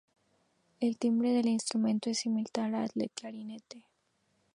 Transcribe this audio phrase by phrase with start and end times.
[0.79, 3.85] El timbre del instrumento es similar al de un clarinete.